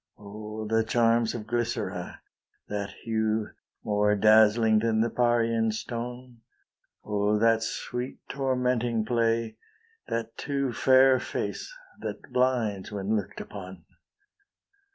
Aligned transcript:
O, 0.17 0.65
the 0.67 0.83
charms 0.83 1.35
of 1.35 1.45
Glycera, 1.45 2.21
That 2.67 2.89
hue, 3.03 3.49
more 3.83 4.15
dazzling 4.15 4.79
than 4.79 5.01
the 5.01 5.11
Parian 5.11 5.71
stone! 5.71 6.41
O, 7.03 7.37
that 7.37 7.61
sweet 7.61 8.17
tormenting 8.27 9.05
play, 9.05 9.57
That 10.07 10.35
too 10.37 10.73
fair 10.73 11.19
face, 11.19 11.71
that 11.99 12.33
blinds 12.33 12.91
when 12.91 13.15
look'd 13.15 13.39
upon! 13.41 13.85